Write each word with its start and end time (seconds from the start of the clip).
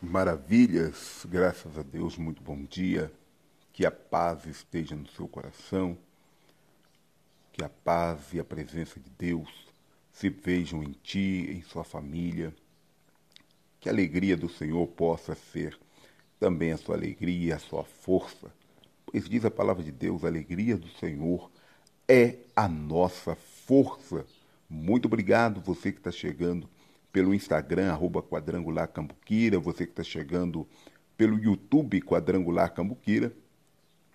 Maravilhas, 0.00 1.26
graças 1.28 1.76
a 1.76 1.82
Deus, 1.82 2.16
muito 2.16 2.40
bom 2.40 2.62
dia. 2.62 3.12
Que 3.72 3.84
a 3.84 3.90
paz 3.90 4.46
esteja 4.46 4.94
no 4.94 5.08
seu 5.08 5.26
coração, 5.26 5.98
que 7.52 7.64
a 7.64 7.68
paz 7.68 8.32
e 8.32 8.38
a 8.38 8.44
presença 8.44 9.00
de 9.00 9.10
Deus 9.10 9.48
se 10.12 10.28
vejam 10.28 10.84
em 10.84 10.92
ti, 11.02 11.50
em 11.50 11.62
sua 11.62 11.82
família. 11.82 12.54
Que 13.80 13.88
a 13.88 13.92
alegria 13.92 14.36
do 14.36 14.48
Senhor 14.48 14.86
possa 14.86 15.34
ser 15.34 15.76
também 16.38 16.70
a 16.70 16.78
sua 16.78 16.94
alegria, 16.94 17.56
a 17.56 17.58
sua 17.58 17.82
força. 17.82 18.52
Pois 19.04 19.28
diz 19.28 19.44
a 19.44 19.50
palavra 19.50 19.82
de 19.82 19.90
Deus: 19.90 20.24
a 20.24 20.28
alegria 20.28 20.76
do 20.76 20.88
Senhor 20.90 21.50
é 22.06 22.36
a 22.54 22.68
nossa 22.68 23.34
força. 23.34 24.24
Muito 24.70 25.06
obrigado, 25.06 25.60
você 25.60 25.90
que 25.90 25.98
está 25.98 26.12
chegando 26.12 26.70
pelo 27.12 27.34
Instagram, 27.34 27.90
arroba 27.90 28.22
Quadrangular 28.22 28.88
Cambuquira, 28.88 29.58
você 29.58 29.84
que 29.84 29.92
está 29.92 30.02
chegando 30.02 30.66
pelo 31.16 31.38
YouTube 31.38 32.00
Quadrangular 32.02 32.72
Cambuquira, 32.72 33.32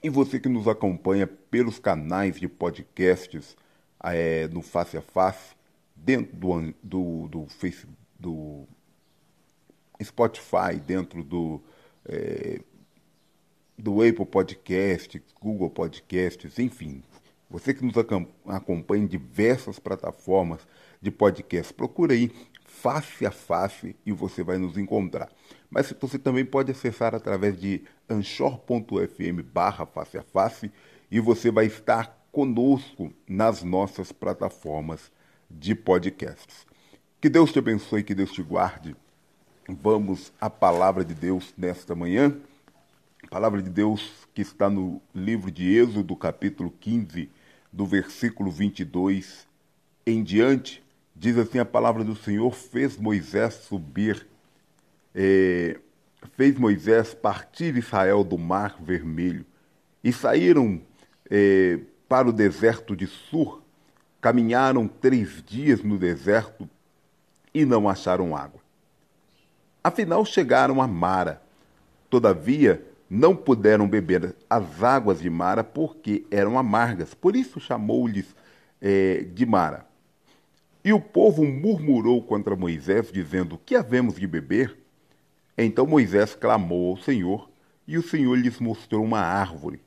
e 0.02 0.10
você 0.10 0.40
que 0.40 0.50
nos 0.50 0.68
acompanha 0.68 1.26
pelos 1.26 1.80
canais 1.80 2.40
de 2.40 2.48
podcasts 2.48 3.56
é, 4.04 4.48
no 4.50 4.62
Face 4.62 4.98
a 4.98 5.02
Face, 5.02 5.56
dentro 5.96 6.36
do, 6.36 6.74
do, 6.84 7.28
do, 7.28 7.48
do 8.20 8.68
Spotify, 10.04 10.76
dentro 10.86 11.24
do, 11.24 11.62
é, 12.06 12.60
do 13.78 14.02
Apple 14.02 14.26
Podcasts, 14.26 15.22
Google 15.42 15.70
Podcasts, 15.70 16.60
enfim. 16.60 17.02
Você 17.50 17.74
que 17.74 17.86
nos 17.86 17.96
acompanha 18.48 19.04
em 19.04 19.08
diversas 19.08 19.78
plataformas 19.80 20.68
de 21.02 21.12
podcast, 21.12 21.74
procura 21.74 22.14
aí 22.14 22.32
face 22.74 23.26
a 23.26 23.32
face 23.32 23.96
e 24.06 24.12
você 24.12 24.44
vai 24.44 24.58
nos 24.58 24.78
encontrar. 24.78 25.30
Mas 25.70 25.94
você 26.02 26.18
também 26.18 26.44
pode 26.44 26.72
acessar 26.72 27.14
através 27.14 27.58
de 27.60 27.84
anchor.fm 28.10 29.42
barra 29.54 29.86
face 29.86 30.18
a 30.18 30.24
face 30.24 30.72
e 31.10 31.20
você 31.20 31.52
vai 31.52 31.68
estar 31.68 32.28
conosco 32.32 33.14
nas 33.28 33.64
nossas 33.64 34.12
plataformas 34.12 35.12
de 35.50 35.76
podcasts. 35.76 36.66
Que 37.22 37.30
Deus 37.30 37.54
te 37.54 37.60
abençoe, 37.60 38.04
que 38.04 38.16
Deus 38.16 38.32
te 38.32 38.42
guarde. 38.42 38.96
Vamos 39.70 40.34
à 40.42 40.50
palavra 40.50 41.06
de 41.06 41.14
Deus 41.14 41.54
nesta 41.56 41.96
manhã. 41.96 42.36
A 43.24 43.28
palavra 43.28 43.62
de 43.62 43.70
Deus 43.70 44.28
que 44.34 44.42
está 44.42 44.70
no 44.70 45.02
livro 45.14 45.50
de 45.50 45.78
Êxodo, 45.78 46.16
capítulo 46.16 46.74
15, 46.82 47.30
do 47.72 47.86
versículo 47.86 48.52
22 48.52 49.48
em 50.06 50.22
diante. 50.22 50.84
Diz 51.16 51.38
assim 51.38 51.60
a 51.60 51.66
palavra 51.66 52.04
do 52.04 52.16
Senhor: 52.16 52.54
fez 52.54 52.98
Moisés 52.98 53.54
subir, 53.54 54.28
é, 55.14 55.80
fez 56.36 56.58
Moisés 56.58 57.14
partir 57.14 57.78
Israel 57.78 58.24
do 58.24 58.38
mar 58.38 58.78
vermelho 58.82 59.46
e 60.04 60.12
saíram 60.12 60.82
é, 61.30 61.80
para 62.08 62.28
o 62.28 62.34
deserto 62.34 62.96
de 62.96 63.08
Sur. 63.08 63.62
Caminharam 64.20 64.88
três 64.88 65.44
dias 65.46 65.84
no 65.84 65.98
deserto 65.98 66.70
e 67.54 67.66
não 67.66 67.90
acharam 67.90 68.36
água. 68.36 68.62
Afinal 69.84 70.24
chegaram 70.24 70.82
a 70.82 70.88
Mara. 70.88 71.42
Todavia, 72.10 72.86
não 73.10 73.36
puderam 73.36 73.88
beber 73.88 74.34
as 74.50 74.82
águas 74.82 75.20
de 75.20 75.30
Mara 75.30 75.64
porque 75.64 76.26
eram 76.32 76.58
amargas. 76.58 77.14
Por 77.14 77.36
isso 77.36 77.60
chamou-lhes 77.60 78.34
é, 78.82 79.26
de 79.34 79.46
Mara. 79.46 79.86
E 80.84 80.92
o 80.92 81.00
povo 81.00 81.46
murmurou 81.46 82.22
contra 82.22 82.56
Moisés, 82.56 83.10
dizendo: 83.12 83.58
Que 83.58 83.76
havemos 83.76 84.16
de 84.16 84.28
beber? 84.28 84.78
Então 85.58 85.86
Moisés 85.86 86.36
clamou 86.36 86.92
ao 86.92 86.98
Senhor, 86.98 87.50
e 87.88 87.98
o 87.98 88.04
Senhor 88.04 88.36
lhes 88.36 88.60
mostrou 88.60 89.04
uma 89.04 89.20
árvore. 89.20 89.80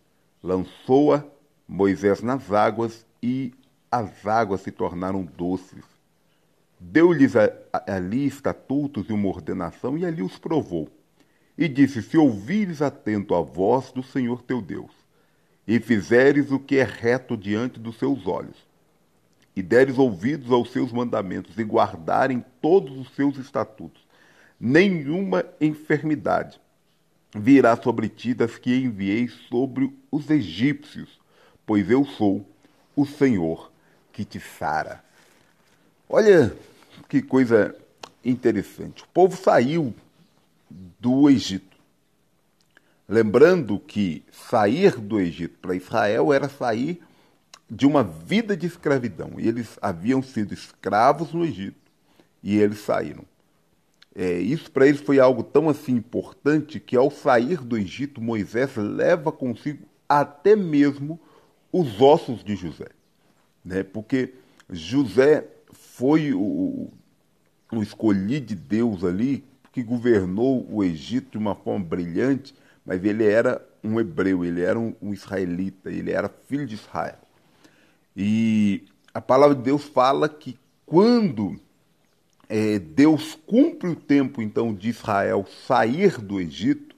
Lançou-a 0.42 1.24
Moisés 1.69 2.22
nas 2.22 2.51
águas, 2.51 3.05
e 3.23 3.52
as 3.90 4.27
águas 4.27 4.62
se 4.62 4.70
tornaram 4.70 5.23
doces. 5.24 5.85
Deu-lhes 6.79 7.35
ali 7.86 8.27
estatutos 8.27 9.08
e 9.08 9.12
uma 9.12 9.29
ordenação, 9.29 9.98
e 9.98 10.06
ali 10.06 10.23
os 10.23 10.39
provou. 10.39 10.89
E 11.58 11.68
disse: 11.68 12.02
Se 12.02 12.17
ouvires 12.17 12.80
atento 12.80 13.35
a 13.35 13.42
voz 13.42 13.92
do 13.92 14.02
Senhor 14.02 14.42
teu 14.42 14.62
Deus, 14.62 14.92
e 15.67 15.79
fizeres 15.79 16.51
o 16.51 16.58
que 16.58 16.77
é 16.77 16.85
reto 16.85 17.36
diante 17.36 17.79
dos 17.80 17.98
seus 17.98 18.27
olhos, 18.27 18.66
e 19.56 19.62
deres 19.62 19.96
ouvidos 19.96 20.52
aos 20.52 20.70
seus 20.70 20.92
mandamentos 20.92 21.58
e 21.58 21.64
guardarem 21.64 22.44
todos 22.61 22.98
os 22.98 23.08
seus 23.14 23.39
estatutos, 23.39 24.06
nenhuma 24.61 25.46
enfermidade 25.58 26.61
virá 27.34 27.74
sobre 27.77 28.08
ti 28.08 28.34
das 28.34 28.58
que 28.58 28.77
enviei 28.77 29.28
sobre 29.28 29.92
os 30.12 30.28
egípcios, 30.30 31.18
pois 31.64 31.90
eu 31.90 32.05
sou 32.05 32.46
o 32.94 33.06
Senhor 33.06 33.72
que 34.12 34.24
te 34.24 34.39
sara. 34.39 35.02
Olha 36.08 36.55
que 37.08 37.20
coisa 37.23 37.74
interessante. 38.24 39.02
O 39.02 39.08
povo 39.08 39.36
saiu 39.36 39.94
do 40.70 41.28
Egito. 41.28 41.77
Lembrando 43.08 43.78
que 43.78 44.24
sair 44.33 44.98
do 44.98 45.20
Egito 45.20 45.58
para 45.58 45.74
Israel 45.74 46.33
era 46.33 46.48
sair 46.48 47.00
de 47.69 47.87
uma 47.87 48.03
vida 48.03 48.57
de 48.57 48.67
escravidão. 48.67 49.33
E 49.39 49.49
eles 49.49 49.79
haviam 49.83 50.23
sido 50.23 50.55
escravos 50.55 51.33
no 51.33 51.45
Egito 51.45 51.91
e 52.43 52.57
eles 52.57 52.79
saíram. 52.79 53.25
É, 54.15 54.39
isso 54.39 54.71
para 54.71 54.87
eles 54.87 55.01
foi 55.01 55.19
algo 55.21 55.43
tão 55.43 55.69
assim 55.69 55.93
importante 55.93 56.81
que 56.81 56.97
ao 56.97 57.11
sair 57.11 57.59
do 57.59 57.77
Egito, 57.77 58.21
Moisés 58.21 58.75
leva 58.77 59.31
consigo 59.31 59.87
até 60.09 60.57
mesmo 60.57 61.21
os 61.71 62.01
ossos 62.01 62.43
de 62.43 62.57
José. 62.57 62.89
Né? 63.65 63.83
Porque 63.83 64.33
José 64.71 65.47
foi 65.73 66.33
o, 66.33 66.91
o 67.71 67.83
escolhido 67.83 68.47
de 68.47 68.55
Deus 68.55 69.05
ali, 69.05 69.45
que 69.73 69.83
governou 69.83 70.67
o 70.71 70.83
Egito 70.83 71.33
de 71.33 71.39
uma 71.39 71.55
forma 71.55 71.85
brilhante, 71.85 72.55
mas 72.87 73.05
ele 73.05 73.27
era 73.27 73.63
um 73.85 74.01
hebreu, 74.01 74.45
ele 74.45 74.63
era 74.63 74.79
um, 74.79 74.95
um 75.03 75.13
israelita, 75.13 75.91
ele 75.91 76.13
era 76.13 76.31
filho 76.47 76.67
de 76.67 76.75
Israel. 76.75 77.19
E 78.17 78.85
a 79.13 79.21
palavra 79.21 79.55
de 79.55 79.63
Deus 79.63 79.85
fala 79.85 80.29
que 80.29 80.59
quando 80.87 81.59
é, 82.49 82.79
Deus 82.79 83.37
cumpre 83.47 83.91
o 83.91 83.97
tempo 83.97 84.41
então 84.41 84.73
de 84.73 84.89
Israel 84.89 85.47
sair 85.67 86.19
do 86.19 86.41
Egito, 86.41 86.97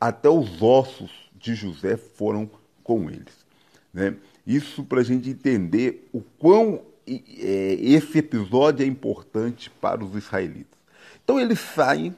até 0.00 0.28
os 0.28 0.62
ossos 0.62 1.10
de 1.34 1.54
José 1.54 1.96
foram 1.96 2.48
com 2.84 3.10
eles. 3.10 3.44
Né? 3.92 4.14
Isso 4.46 4.84
para 4.84 5.00
a 5.00 5.04
gente 5.04 5.30
entender 5.30 6.08
o 6.12 6.20
quão 6.38 6.82
é, 7.06 7.78
esse 7.80 8.18
episódio 8.18 8.84
é 8.84 8.86
importante 8.86 9.70
para 9.70 10.04
os 10.04 10.14
israelitas. 10.14 10.78
Então 11.24 11.40
eles 11.40 11.58
saem, 11.58 12.14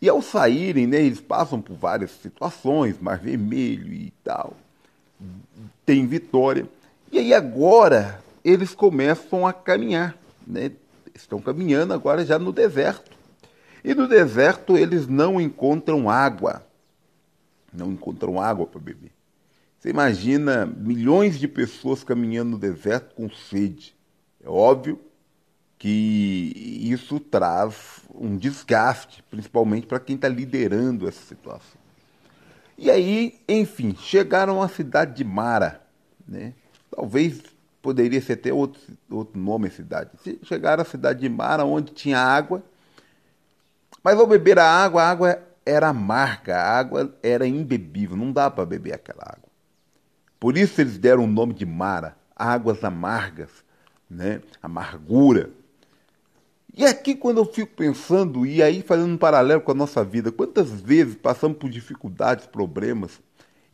e 0.00 0.08
ao 0.08 0.20
saírem, 0.20 0.86
né, 0.86 1.02
eles 1.02 1.20
passam 1.20 1.60
por 1.60 1.76
várias 1.76 2.10
situações, 2.10 2.98
Mar 3.00 3.18
Vermelho 3.18 3.92
e 3.92 4.12
tal, 4.22 4.56
tem 5.86 6.06
vitória. 6.06 6.68
E 7.10 7.18
aí 7.18 7.34
agora 7.34 8.22
eles 8.44 8.74
começam 8.74 9.46
a 9.46 9.52
caminhar, 9.52 10.16
né? 10.46 10.72
estão 11.14 11.40
caminhando 11.40 11.94
agora 11.94 12.24
já 12.24 12.38
no 12.38 12.52
deserto. 12.52 13.16
E 13.82 13.94
no 13.94 14.08
deserto 14.08 14.76
eles 14.76 15.06
não 15.06 15.40
encontram 15.40 16.10
água. 16.10 16.66
Não 17.72 17.92
encontram 17.92 18.40
água 18.40 18.66
para 18.66 18.80
beber. 18.80 19.12
Você 19.78 19.90
imagina 19.90 20.64
milhões 20.64 21.38
de 21.38 21.46
pessoas 21.46 22.02
caminhando 22.02 22.52
no 22.52 22.58
deserto 22.58 23.14
com 23.14 23.28
sede. 23.28 23.94
É 24.42 24.48
óbvio 24.48 24.98
que 25.78 26.80
isso 26.82 27.20
traz 27.20 28.00
um 28.14 28.36
desgaste, 28.36 29.22
principalmente 29.30 29.86
para 29.86 30.00
quem 30.00 30.16
está 30.16 30.28
liderando 30.28 31.06
essa 31.06 31.20
situação. 31.22 31.78
E 32.78 32.90
aí, 32.90 33.38
enfim, 33.46 33.94
chegaram 34.00 34.62
à 34.62 34.68
cidade 34.68 35.14
de 35.14 35.24
Mara, 35.24 35.82
né? 36.26 36.54
Talvez 36.94 37.42
poderia 37.82 38.20
ser 38.20 38.34
até 38.34 38.52
outro, 38.52 38.80
outro 39.10 39.38
nome 39.38 39.68
a 39.68 39.70
cidade. 39.70 40.10
Chegaram 40.44 40.82
à 40.82 40.86
cidade 40.86 41.20
de 41.20 41.28
Mara, 41.28 41.64
onde 41.64 41.92
tinha 41.92 42.18
água, 42.18 42.62
mas 44.02 44.18
ao 44.18 44.26
beber 44.26 44.58
a 44.58 44.64
água, 44.64 45.02
a 45.02 45.10
água 45.10 45.42
era 45.66 45.88
amarga, 45.88 46.56
a 46.56 46.78
água 46.78 47.14
era 47.22 47.46
imbebível, 47.46 48.16
não 48.16 48.30
dá 48.30 48.50
para 48.50 48.66
beber 48.66 48.94
aquela 48.94 49.22
água. 49.22 49.48
Por 50.38 50.56
isso 50.56 50.80
eles 50.80 50.98
deram 50.98 51.24
o 51.24 51.26
nome 51.26 51.54
de 51.54 51.66
Mara, 51.66 52.16
águas 52.36 52.84
amargas, 52.84 53.50
né? 54.08 54.40
amargura. 54.62 55.50
E 56.76 56.84
aqui, 56.84 57.14
quando 57.14 57.38
eu 57.38 57.44
fico 57.44 57.74
pensando, 57.74 58.44
e 58.44 58.62
aí 58.62 58.82
fazendo 58.82 59.12
um 59.12 59.16
paralelo 59.16 59.60
com 59.60 59.70
a 59.70 59.74
nossa 59.74 60.04
vida, 60.04 60.30
quantas 60.30 60.70
vezes 60.70 61.14
passamos 61.14 61.56
por 61.56 61.70
dificuldades, 61.70 62.46
problemas, 62.46 63.20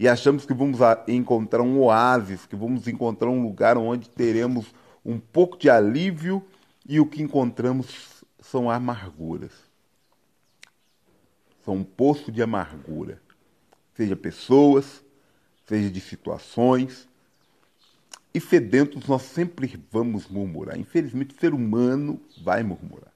e 0.01 0.09
achamos 0.09 0.47
que 0.47 0.55
vamos 0.55 0.79
encontrar 1.07 1.61
um 1.61 1.79
oásis, 1.79 2.47
que 2.47 2.57
vamos 2.57 2.89
encontrar 2.89 3.29
um 3.29 3.43
lugar 3.43 3.77
onde 3.77 4.09
teremos 4.09 4.75
um 5.05 5.19
pouco 5.19 5.59
de 5.59 5.69
alívio 5.69 6.43
e 6.89 6.99
o 6.99 7.05
que 7.05 7.23
encontramos 7.23 8.25
são 8.41 8.71
amarguras. 8.71 9.53
são 11.63 11.75
um 11.75 11.85
poço 11.85 12.33
de 12.33 12.43
amargura, 12.43 13.21
seja 13.95 14.17
pessoas, 14.17 15.05
seja 15.67 15.91
de 15.91 16.01
situações. 16.01 17.07
E 18.33 18.41
sedentos 18.41 19.07
nós 19.07 19.21
sempre 19.21 19.79
vamos 19.91 20.29
murmurar. 20.29 20.79
Infelizmente, 20.79 21.35
o 21.35 21.39
ser 21.39 21.53
humano 21.53 22.19
vai 22.43 22.63
murmurar. 22.63 23.13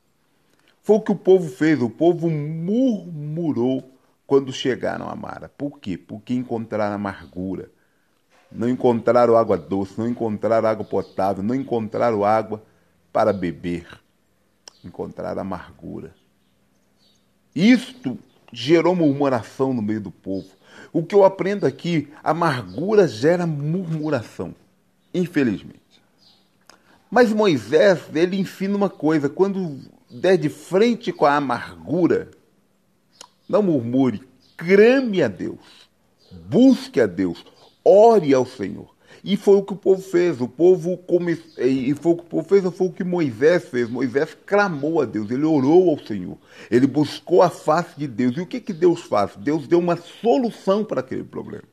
Foi 0.83 0.97
o 0.97 1.01
que 1.01 1.13
o 1.13 1.17
povo 1.17 1.49
fez, 1.49 1.81
o 1.81 1.89
povo 1.89 2.29
murmurou 2.29 3.94
quando 4.27 4.53
chegaram 4.53 5.09
a 5.09 5.15
Mara. 5.15 5.49
Por 5.49 5.79
quê? 5.79 5.97
Porque 5.97 6.35
encontraram 6.35 6.95
amargura. 6.95 7.71
Não 8.51 8.69
encontraram 8.69 9.37
água 9.37 9.57
doce, 9.57 9.99
não 9.99 10.09
encontraram 10.09 10.69
água 10.69 10.85
potável, 10.85 11.43
não 11.43 11.55
encontraram 11.55 12.25
água 12.25 12.63
para 13.13 13.33
beber. 13.33 13.87
Encontraram 14.85 15.41
amargura. 15.43 16.15
Isto 17.55 18.19
gerou 18.53 18.95
murmuração 18.95 19.75
no 19.75 19.83
meio 19.83 20.01
do 20.01 20.11
povo. 20.11 20.49
O 20.93 21.05
que 21.05 21.15
eu 21.15 21.25
aprendo 21.25 21.67
aqui, 21.67 22.13
amargura 22.23 23.09
gera 23.09 23.47
murmuração, 23.47 24.55
infelizmente. 25.13 25.81
Mas 27.11 27.33
Moisés, 27.33 28.01
ele 28.15 28.37
ensina 28.37 28.77
uma 28.77 28.91
coisa, 28.91 29.29
quando 29.29 29.81
der 30.11 30.37
de 30.37 30.49
frente 30.49 31.13
com 31.13 31.27
a 31.27 31.37
amargura, 31.37 32.31
não 33.49 33.63
murmure, 33.63 34.23
crame 34.57 35.23
a 35.23 35.29
Deus, 35.29 35.89
busque 36.49 37.01
a 37.01 37.07
Deus, 37.07 37.45
ore 37.85 38.33
ao 38.33 38.47
Senhor. 38.47 38.95
E 39.23 39.39
foi 39.39 39.57
o 39.57 39.63
que 39.63 39.73
o 39.73 39.77
povo 39.77 40.03
fez. 40.03 40.39
O 40.43 40.47
povo 40.47 40.99
come... 40.99 41.39
e 41.57 41.95
foi 41.95 42.13
o 42.13 42.17
que 42.17 42.23
o 42.25 42.27
povo 42.27 42.47
fez, 42.47 42.63
foi 42.75 42.89
o 42.89 42.93
que 42.93 43.03
Moisés 43.03 43.65
fez. 43.65 43.89
Moisés 43.89 44.37
clamou 44.45 45.01
a 45.01 45.07
Deus, 45.07 45.31
ele 45.31 45.45
orou 45.45 45.89
ao 45.89 45.99
Senhor, 45.99 46.37
ele 46.71 46.87
buscou 46.87 47.41
a 47.41 47.49
face 47.49 47.97
de 47.97 48.07
Deus. 48.07 48.37
E 48.37 48.41
o 48.43 48.47
que, 48.47 48.61
que 48.61 48.73
Deus 48.73 49.01
faz? 49.01 49.35
Deus 49.37 49.67
deu 49.67 49.79
uma 49.79 49.97
solução 49.97 50.85
para 50.85 51.01
aquele 51.01 51.25
problema. 51.25 51.65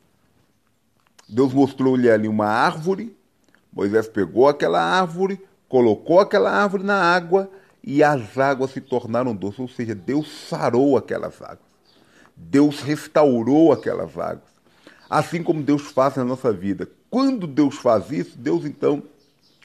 Deus 1.28 1.54
mostrou-lhe 1.54 2.10
ali 2.10 2.28
uma 2.28 2.46
árvore. 2.46 3.16
Moisés 3.72 4.08
pegou 4.08 4.48
aquela 4.48 4.82
árvore, 4.82 5.40
colocou 5.68 6.22
aquela 6.22 6.52
árvore 6.52 6.84
na 6.84 7.02
água 7.02 7.50
e 7.84 8.04
as 8.04 8.38
águas 8.38 8.72
se 8.72 8.82
tornaram 8.82 9.36
doces. 9.36 9.60
Ou 9.60 9.68
seja, 9.68 9.96
Deus 9.96 10.30
sarou 10.48 10.98
aquelas 10.98 11.42
águas. 11.42 11.72
Deus 12.36 12.80
restaurou 12.80 13.72
aquelas 13.72 14.18
águas. 14.18 14.52
Assim 15.10 15.44
como 15.44 15.62
Deus 15.62 15.84
faz 15.84 16.16
na 16.16 16.24
nossa 16.24 16.52
vida. 16.54 16.88
Quando 17.10 17.46
Deus 17.46 17.76
faz 17.76 18.12
isso, 18.12 18.38
Deus 18.38 18.66
então 18.66 19.04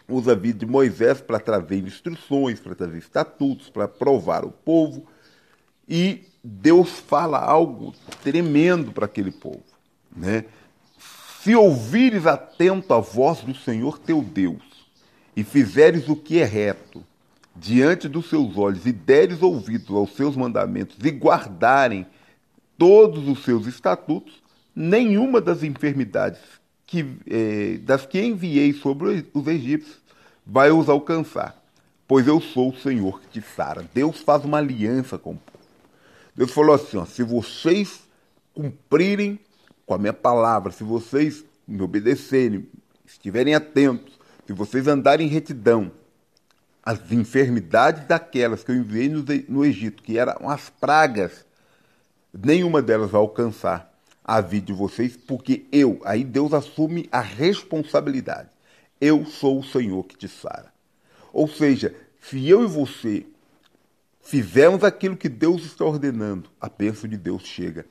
usa 0.08 0.32
a 0.32 0.34
vida 0.34 0.60
de 0.60 0.66
Moisés 0.66 1.20
para 1.20 1.38
trazer 1.38 1.78
instruções, 1.78 2.60
para 2.60 2.74
trazer 2.74 2.98
estatutos, 2.98 3.68
para 3.70 3.86
provar 3.86 4.44
o 4.44 4.50
povo. 4.50 5.06
E 5.88 6.24
Deus 6.42 6.90
fala 6.90 7.38
algo 7.38 7.94
tremendo 8.22 8.92
para 8.92 9.06
aquele 9.06 9.30
povo. 9.30 9.62
Né? 10.14 10.44
Se 11.42 11.54
ouvires 11.54 12.26
atento 12.26 12.92
a 12.92 12.98
voz 12.98 13.40
do 13.40 13.54
Senhor 13.54 13.98
teu 13.98 14.22
Deus, 14.22 14.62
e 15.36 15.44
fizeres 15.44 16.08
o 16.08 16.16
que 16.16 16.40
é 16.40 16.44
reto 16.44 17.04
diante 17.58 18.08
dos 18.08 18.28
seus 18.28 18.56
olhos, 18.56 18.86
e 18.86 18.92
deres 18.92 19.42
ouvidos 19.42 19.94
aos 19.94 20.14
seus 20.14 20.36
mandamentos, 20.36 20.96
e 21.02 21.10
guardarem 21.10 22.06
todos 22.76 23.26
os 23.28 23.42
seus 23.44 23.66
estatutos, 23.66 24.42
nenhuma 24.74 25.40
das 25.40 25.62
enfermidades 25.62 26.40
que, 26.86 27.16
eh, 27.26 27.78
das 27.82 28.06
que 28.06 28.20
enviei 28.20 28.72
sobre 28.72 29.26
os 29.32 29.46
egípcios 29.46 29.98
vai 30.46 30.70
os 30.70 30.88
alcançar, 30.88 31.60
pois 32.06 32.26
eu 32.26 32.40
sou 32.40 32.70
o 32.70 32.76
Senhor 32.76 33.20
que 33.20 33.40
te 33.40 33.46
sara. 33.54 33.84
Deus 33.92 34.20
faz 34.20 34.44
uma 34.44 34.58
aliança 34.58 35.18
com 35.18 35.32
o 35.32 35.36
povo. 35.36 35.56
Deus 36.36 36.52
falou 36.52 36.74
assim: 36.74 36.98
ó, 36.98 37.04
se 37.04 37.22
vocês 37.22 38.02
cumprirem 38.54 39.40
com 39.84 39.94
a 39.94 39.98
minha 39.98 40.12
palavra, 40.12 40.70
se 40.70 40.84
vocês 40.84 41.44
me 41.66 41.82
obedecerem, 41.82 42.68
estiverem 43.04 43.54
atentos, 43.54 44.18
se 44.46 44.52
vocês 44.52 44.86
andarem 44.86 45.26
em 45.26 45.30
retidão, 45.30 45.90
as 46.86 47.10
enfermidades 47.10 48.06
daquelas 48.06 48.62
que 48.62 48.70
eu 48.70 48.76
enviei 48.76 49.08
no, 49.08 49.24
no 49.48 49.64
Egito, 49.64 50.04
que 50.04 50.16
eram 50.16 50.48
as 50.48 50.70
pragas, 50.70 51.44
nenhuma 52.32 52.80
delas 52.80 53.10
vai 53.10 53.20
alcançar 53.20 53.92
a 54.24 54.40
vida 54.40 54.66
de 54.66 54.72
vocês, 54.72 55.16
porque 55.16 55.66
eu, 55.72 56.00
aí 56.04 56.22
Deus 56.22 56.54
assume 56.54 57.08
a 57.10 57.20
responsabilidade. 57.20 58.48
Eu 59.00 59.26
sou 59.26 59.58
o 59.58 59.64
Senhor 59.64 60.04
que 60.04 60.16
te 60.16 60.28
sara. 60.28 60.72
Ou 61.32 61.48
seja, 61.48 61.92
se 62.20 62.48
eu 62.48 62.62
e 62.62 62.68
você 62.68 63.26
fizermos 64.22 64.84
aquilo 64.84 65.16
que 65.16 65.28
Deus 65.28 65.64
está 65.64 65.84
ordenando, 65.84 66.48
a 66.60 66.68
bênção 66.68 67.10
de 67.10 67.16
Deus 67.16 67.42
chega, 67.42 67.84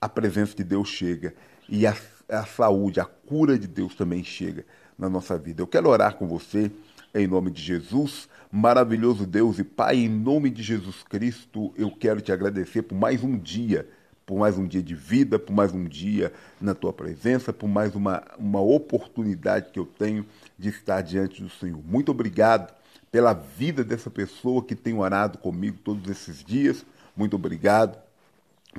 a 0.00 0.08
presença 0.08 0.56
de 0.56 0.64
Deus 0.64 0.88
chega 0.88 1.34
e 1.68 1.86
a, 1.86 1.94
a 2.30 2.46
saúde, 2.46 2.98
a 2.98 3.04
cura 3.04 3.58
de 3.58 3.66
Deus 3.66 3.94
também 3.94 4.24
chega 4.24 4.64
na 4.98 5.08
nossa 5.08 5.36
vida. 5.36 5.60
Eu 5.60 5.66
quero 5.66 5.88
orar 5.90 6.14
com 6.14 6.26
você 6.26 6.72
em 7.14 7.26
nome 7.26 7.50
de 7.50 7.62
Jesus. 7.62 8.28
Maravilhoso 8.50 9.26
Deus 9.26 9.58
e 9.58 9.64
Pai, 9.64 9.96
em 9.96 10.08
nome 10.08 10.50
de 10.50 10.62
Jesus 10.62 11.02
Cristo, 11.02 11.72
eu 11.76 11.90
quero 11.90 12.20
te 12.20 12.32
agradecer 12.32 12.82
por 12.82 12.94
mais 12.94 13.22
um 13.22 13.38
dia 13.38 13.88
por 14.28 14.38
mais 14.38 14.58
um 14.58 14.66
dia 14.66 14.82
de 14.82 14.94
vida, 14.94 15.38
por 15.38 15.54
mais 15.54 15.72
um 15.72 15.84
dia 15.84 16.30
na 16.60 16.74
tua 16.74 16.92
presença, 16.92 17.50
por 17.50 17.66
mais 17.66 17.94
uma, 17.94 18.22
uma 18.38 18.60
oportunidade 18.60 19.70
que 19.72 19.78
eu 19.78 19.86
tenho 19.86 20.26
de 20.58 20.68
estar 20.68 21.00
diante 21.00 21.42
do 21.42 21.48
Senhor. 21.48 21.80
Muito 21.82 22.10
obrigado 22.10 22.70
pela 23.10 23.32
vida 23.32 23.82
dessa 23.82 24.10
pessoa 24.10 24.62
que 24.62 24.74
tem 24.74 24.92
orado 24.92 25.38
comigo 25.38 25.78
todos 25.82 26.10
esses 26.10 26.44
dias. 26.44 26.84
Muito 27.16 27.36
obrigado 27.36 27.98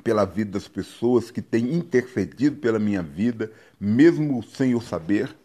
pela 0.04 0.24
vida 0.24 0.52
das 0.52 0.68
pessoas 0.68 1.32
que 1.32 1.42
têm 1.42 1.74
intercedido 1.74 2.58
pela 2.58 2.78
minha 2.78 3.02
vida, 3.02 3.52
mesmo 3.80 4.44
sem 4.44 4.74
eu 4.74 4.82
saber. 4.82 5.36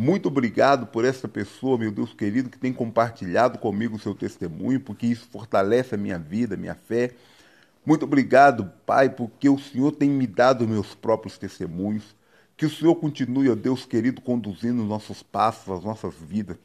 Muito 0.00 0.28
obrigado 0.28 0.86
por 0.86 1.04
essa 1.04 1.28
pessoa, 1.28 1.76
meu 1.76 1.92
Deus 1.92 2.14
querido, 2.14 2.48
que 2.48 2.58
tem 2.58 2.72
compartilhado 2.72 3.58
comigo 3.58 3.96
o 3.96 4.00
seu 4.00 4.14
testemunho, 4.14 4.80
porque 4.80 5.06
isso 5.06 5.28
fortalece 5.30 5.94
a 5.94 5.98
minha 5.98 6.18
vida, 6.18 6.54
a 6.54 6.58
minha 6.58 6.74
fé 6.74 7.14
muito 7.84 8.04
obrigado, 8.04 8.70
Pai, 8.84 9.08
porque 9.08 9.48
o 9.48 9.58
Senhor 9.58 9.92
tem 9.92 10.10
me 10.10 10.26
dado 10.26 10.68
meus 10.68 10.94
próprios 10.94 11.38
testemunhos. 11.38 12.14
Que 12.56 12.66
o 12.66 12.70
Senhor 12.70 12.94
continue, 12.96 13.50
ó 13.50 13.54
Deus 13.54 13.86
querido, 13.86 14.20
conduzindo 14.20 14.84
nossos 14.84 15.22
passos, 15.22 15.72
as 15.72 15.82
nossas 15.82 16.14
vidas. 16.14 16.58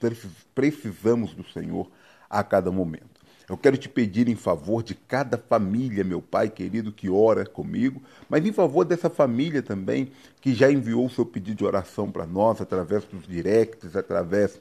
Precisamos 0.53 1.33
do 1.33 1.43
Senhor 1.45 1.89
a 2.29 2.43
cada 2.43 2.69
momento. 2.69 3.14
Eu 3.47 3.57
quero 3.57 3.77
te 3.77 3.87
pedir 3.87 4.27
em 4.27 4.35
favor 4.35 4.81
de 4.81 4.95
cada 4.95 5.37
família, 5.37 6.03
meu 6.03 6.21
Pai 6.21 6.49
querido, 6.49 6.91
que 6.91 7.09
ora 7.09 7.45
comigo, 7.45 8.01
mas 8.27 8.45
em 8.45 8.51
favor 8.51 8.83
dessa 8.83 9.09
família 9.09 9.61
também 9.61 10.11
que 10.41 10.53
já 10.53 10.71
enviou 10.71 11.05
o 11.05 11.09
seu 11.09 11.25
pedido 11.25 11.57
de 11.57 11.65
oração 11.65 12.11
para 12.11 12.25
nós 12.25 12.59
através 12.59 13.03
dos 13.05 13.27
directs, 13.27 13.95
através 13.95 14.59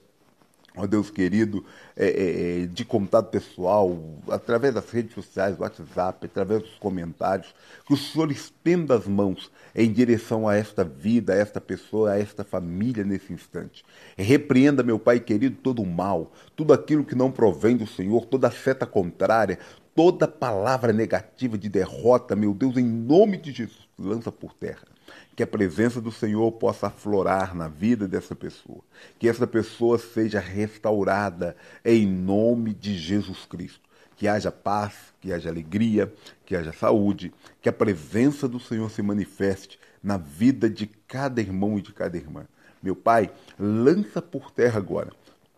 ó 0.77 0.87
Deus 0.87 1.09
querido, 1.11 1.65
é, 1.97 2.07
é, 2.07 2.63
é, 2.63 2.67
de 2.67 2.85
contato 2.85 3.31
pessoal, 3.31 3.97
através 4.29 4.75
das 4.75 4.91
redes 4.91 5.15
sociais, 5.15 5.59
WhatsApp, 5.59 6.27
através 6.27 6.63
dos 6.63 6.75
comentários, 6.79 7.55
que 7.87 7.95
o 7.95 7.97
Senhor 7.97 8.31
estenda 8.31 8.97
as 8.97 9.07
mãos 9.07 9.51
em 9.75 9.93
direção 9.93 10.49
a 10.49 10.57
esta 10.57 10.83
vida, 10.83 11.33
a 11.33 11.37
esta 11.37 11.61
pessoa, 11.61 12.13
a 12.13 12.19
esta 12.19 12.43
família 12.43 13.05
nesse 13.05 13.33
instante. 13.33 13.85
Repreenda, 14.17 14.83
meu 14.83 14.99
Pai 14.99 15.21
querido, 15.21 15.57
todo 15.63 15.81
o 15.83 15.87
mal, 15.87 16.33
tudo 16.57 16.73
aquilo 16.73 17.05
que 17.05 17.15
não 17.15 17.31
provém 17.31 17.77
do 17.77 17.87
Senhor, 17.87 18.27
toda 18.27 18.51
seta 18.51 18.85
contrária, 18.85 19.59
toda 19.95 20.27
palavra 20.27 20.93
negativa 20.93 21.57
de 21.57 21.69
derrota, 21.69 22.35
meu 22.35 22.53
Deus, 22.53 22.77
em 22.77 22.85
nome 22.85 23.37
de 23.37 23.53
Jesus, 23.53 23.89
lança 23.97 24.33
por 24.33 24.53
terra 24.55 24.94
que 25.35 25.43
a 25.43 25.47
presença 25.47 26.01
do 26.01 26.13
Senhor 26.13 26.51
possa 26.53 26.87
aflorar 26.87 27.55
na 27.55 27.67
vida 27.67 28.07
dessa 28.07 28.35
pessoa, 28.35 28.81
que 29.19 29.29
essa 29.29 29.47
pessoa 29.47 29.99
seja 29.99 30.39
restaurada 30.39 31.57
em 31.85 32.07
nome 32.07 32.73
de 32.73 32.97
Jesus 32.97 33.45
Cristo. 33.45 33.83
Que 34.17 34.29
haja 34.29 34.53
paz, 34.53 35.13
que 35.21 35.33
haja 35.33 35.51
alegria, 35.51 36.13
que 36.47 36.55
haja 36.55 36.73
saúde, 36.73 37.35
que 37.61 37.69
a 37.69 37.73
presença 37.73 38.47
do 38.47 38.61
Senhor 38.61 38.89
se 38.89 39.03
manifeste 39.03 39.79
na 40.01 40.17
vida 40.17 40.71
de 40.71 40.87
cada 41.09 41.41
irmão 41.41 41.77
e 41.79 41.83
de 41.83 41.93
cada 41.93 42.17
irmã. 42.17 42.47
Meu 42.81 42.95
Pai, 42.95 43.33
lança 43.59 44.23
por 44.23 44.53
terra 44.53 44.79
agora 44.79 45.11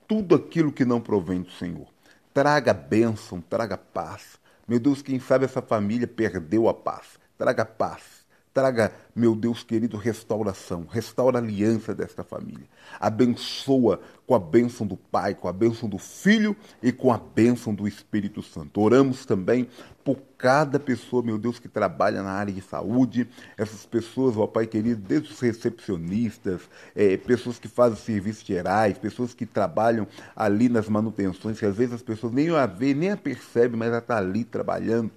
tudo 0.09 0.35
aquilo 0.35 0.73
que 0.73 0.87
não 0.87 1.01
provém 1.01 1.43
do 1.43 1.51
Senhor. 1.51 1.87
Traga 2.33 2.73
bênção, 2.73 3.43
traga 3.43 3.77
paz. 3.77 4.39
Meu 4.67 4.79
Deus, 4.79 5.03
quem 5.03 5.21
sabe 5.21 5.45
essa 5.45 5.61
família 5.61 6.07
perdeu 6.07 6.67
a 6.67 6.73
paz. 6.73 7.19
Traga 7.37 7.65
paz 7.65 8.26
Traga, 8.57 8.91
meu 9.15 9.35
Deus 9.35 9.63
querido, 9.63 9.99
restauração. 9.99 10.87
Restaura 10.91 11.39
a 11.39 11.43
aliança 11.43 11.95
desta 11.95 12.25
família. 12.25 12.67
Abençoa 12.99 14.01
com 14.27 14.35
a 14.35 14.39
bênção 14.39 14.87
do 14.87 14.97
Pai, 14.97 15.35
com 15.35 15.47
a 15.47 15.53
bênção 15.53 15.87
do 15.87 15.99
Filho 15.99 16.57
e 16.83 16.91
com 16.91 17.13
a 17.13 17.19
bênção 17.19 17.75
do 17.75 17.87
Espírito 17.87 18.43
Santo. 18.43 18.81
Oramos 18.81 19.27
também 19.27 19.69
por 20.03 20.17
cada 20.39 20.81
pessoa, 20.81 21.23
meu 21.23 21.37
Deus, 21.37 21.59
que 21.59 21.69
trabalha 21.69 22.23
na 22.23 22.31
área 22.31 22.55
de 22.55 22.63
saúde. 22.63 23.29
Essas 23.59 23.85
pessoas, 23.85 24.39
ó 24.39 24.47
Pai 24.47 24.67
querido, 24.67 25.03
desde 25.07 25.31
os 25.31 25.39
recepcionistas, 25.39 26.63
é, 26.95 27.19
pessoas 27.19 27.59
que 27.59 27.69
fazem 27.69 27.99
serviços 27.99 28.43
gerais, 28.43 28.97
pessoas 28.97 29.35
que 29.35 29.45
trabalham 29.45 30.07
ali 30.35 30.71
nas 30.71 30.89
manutenções, 30.89 31.59
que 31.59 31.67
às 31.67 31.77
vezes 31.77 31.97
as 31.97 32.03
pessoas 32.03 32.33
nem 32.33 32.49
a 32.57 32.65
vê, 32.65 32.95
nem 32.95 33.11
a 33.11 33.19
percebem, 33.19 33.79
mas 33.79 33.89
ela 33.89 33.99
está 33.99 34.17
ali 34.17 34.45
trabalhando 34.45 35.11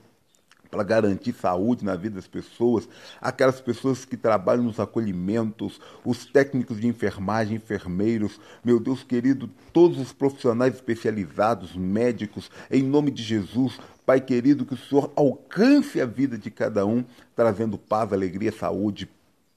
para 0.69 0.83
garantir 0.83 1.33
saúde 1.33 1.83
na 1.83 1.95
vida 1.95 2.15
das 2.15 2.27
pessoas, 2.27 2.87
aquelas 3.19 3.59
pessoas 3.59 4.05
que 4.05 4.15
trabalham 4.15 4.63
nos 4.63 4.79
acolhimentos, 4.79 5.79
os 6.05 6.25
técnicos 6.25 6.79
de 6.79 6.87
enfermagem, 6.87 7.57
enfermeiros, 7.57 8.39
meu 8.63 8.79
Deus 8.79 9.03
querido, 9.03 9.49
todos 9.73 9.97
os 9.99 10.13
profissionais 10.13 10.75
especializados, 10.75 11.75
médicos, 11.75 12.51
em 12.69 12.83
nome 12.83 13.11
de 13.11 13.23
Jesus, 13.23 13.79
Pai 14.05 14.19
querido, 14.19 14.65
que 14.65 14.73
o 14.73 14.77
Senhor 14.77 15.11
alcance 15.15 16.01
a 16.01 16.05
vida 16.05 16.35
de 16.35 16.49
cada 16.49 16.83
um, 16.85 17.05
trazendo 17.35 17.77
paz, 17.77 18.11
alegria, 18.11 18.51
saúde, 18.51 19.07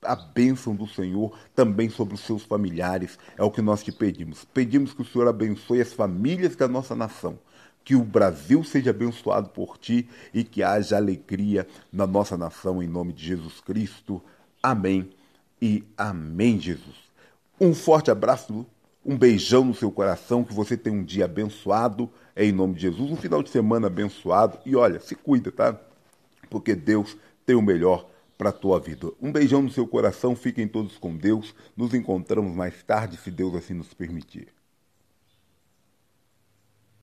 a 0.02 0.14
bênção 0.14 0.74
do 0.74 0.86
Senhor 0.86 1.34
também 1.54 1.88
sobre 1.88 2.14
os 2.14 2.20
seus 2.20 2.42
familiares. 2.42 3.18
É 3.38 3.42
o 3.42 3.50
que 3.50 3.62
nós 3.62 3.82
te 3.82 3.90
pedimos. 3.90 4.44
Pedimos 4.44 4.92
que 4.92 5.00
o 5.00 5.04
Senhor 5.06 5.26
abençoe 5.26 5.80
as 5.80 5.92
famílias 5.92 6.54
da 6.54 6.68
nossa 6.68 6.94
nação 6.94 7.38
que 7.84 7.94
o 7.94 8.04
Brasil 8.04 8.62
seja 8.62 8.90
abençoado 8.90 9.48
por 9.50 9.76
ti 9.78 10.08
e 10.32 10.44
que 10.44 10.62
haja 10.62 10.96
alegria 10.96 11.66
na 11.92 12.06
nossa 12.06 12.36
nação, 12.36 12.82
em 12.82 12.86
nome 12.86 13.12
de 13.12 13.24
Jesus 13.26 13.60
Cristo. 13.60 14.22
Amém 14.62 15.10
e 15.60 15.84
amém, 15.96 16.58
Jesus. 16.58 16.96
Um 17.60 17.74
forte 17.74 18.10
abraço, 18.10 18.66
um 19.04 19.16
beijão 19.16 19.64
no 19.64 19.74
seu 19.74 19.90
coração, 19.90 20.44
que 20.44 20.54
você 20.54 20.76
tenha 20.76 20.96
um 20.96 21.04
dia 21.04 21.24
abençoado, 21.24 22.10
em 22.36 22.52
nome 22.52 22.74
de 22.74 22.82
Jesus, 22.82 23.10
um 23.10 23.16
final 23.16 23.42
de 23.42 23.50
semana 23.50 23.86
abençoado. 23.88 24.58
E 24.64 24.74
olha, 24.76 25.00
se 25.00 25.14
cuida, 25.14 25.50
tá? 25.50 25.78
Porque 26.48 26.74
Deus 26.74 27.16
tem 27.44 27.56
o 27.56 27.62
melhor 27.62 28.08
para 28.38 28.50
a 28.50 28.52
tua 28.52 28.80
vida. 28.80 29.10
Um 29.20 29.30
beijão 29.30 29.62
no 29.62 29.70
seu 29.70 29.86
coração, 29.86 30.34
fiquem 30.34 30.66
todos 30.66 30.98
com 30.98 31.16
Deus. 31.16 31.54
Nos 31.76 31.94
encontramos 31.94 32.54
mais 32.54 32.82
tarde, 32.82 33.16
se 33.16 33.30
Deus 33.30 33.54
assim 33.54 33.74
nos 33.74 33.94
permitir. 33.94 34.48